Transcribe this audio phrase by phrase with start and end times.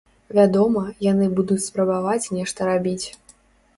[0.37, 0.81] Вядома,
[1.11, 3.07] яны будуць спрабаваць нешта рабіць.